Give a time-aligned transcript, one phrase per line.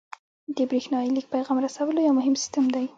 [0.55, 2.85] د بریښنایي لیک پیغام رسولو یو مهم سیستم دی.